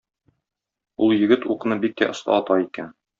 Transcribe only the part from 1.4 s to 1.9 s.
укны